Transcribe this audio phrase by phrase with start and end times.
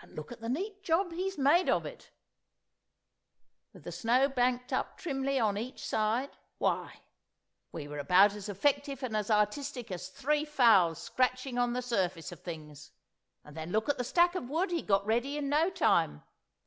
[0.00, 2.10] And look at the neat job he's made of it,
[3.74, 7.02] with the snow banked up trimly on each side; why,
[7.70, 12.32] we were about as effective and as artistic as three fowls scratching on the surface
[12.32, 12.92] of things.
[13.44, 16.22] And then look at the stack of wood he got ready in no time.